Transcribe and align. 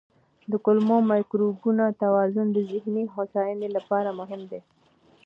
د 0.51 0.53
کولمو 0.65 0.97
مایکروبیوم 1.09 1.77
توازن 2.03 2.47
د 2.51 2.57
ذهني 2.71 3.03
هوساینې 3.13 3.67
لپاره 3.75 4.09
مهم 4.19 4.41
دی. 4.51 4.61